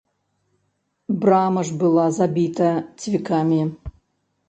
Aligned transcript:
Брама 1.25 1.63
ж 1.69 1.77
была 1.85 2.09
забіта 2.19 2.73
цвікамі. 3.05 3.63